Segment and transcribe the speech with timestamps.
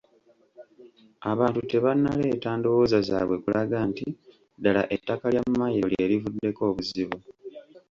[1.31, 4.05] Abantu tebannaleeta ndowooza zaabwe kulaga nti
[4.57, 7.17] ddala ettaka lya Mmayiro lye livuddeko obuzibu.